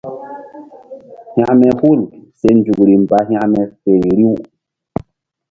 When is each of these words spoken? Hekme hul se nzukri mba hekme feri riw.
Hekme 1.35 1.69
hul 1.79 1.99
se 2.39 2.47
nzukri 2.57 2.93
mba 3.01 3.17
hekme 3.27 3.61
feri 3.83 4.09
riw. 4.17 4.35